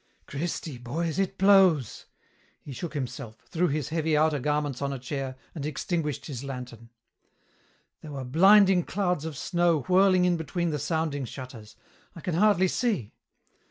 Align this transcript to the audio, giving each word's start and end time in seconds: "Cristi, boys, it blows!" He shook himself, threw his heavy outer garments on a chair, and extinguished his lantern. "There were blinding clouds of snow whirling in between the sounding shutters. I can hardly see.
"Cristi, 0.25 0.79
boys, 0.79 1.19
it 1.19 1.37
blows!" 1.37 2.07
He 2.59 2.71
shook 2.73 2.95
himself, 2.95 3.37
threw 3.47 3.67
his 3.67 3.89
heavy 3.89 4.17
outer 4.17 4.39
garments 4.39 4.81
on 4.81 4.91
a 4.91 4.97
chair, 4.97 5.35
and 5.53 5.63
extinguished 5.63 6.25
his 6.25 6.43
lantern. 6.43 6.89
"There 8.01 8.13
were 8.13 8.25
blinding 8.25 8.81
clouds 8.81 9.25
of 9.25 9.37
snow 9.37 9.81
whirling 9.81 10.25
in 10.25 10.37
between 10.37 10.71
the 10.71 10.79
sounding 10.79 11.25
shutters. 11.25 11.75
I 12.15 12.21
can 12.21 12.33
hardly 12.33 12.67
see. 12.67 13.13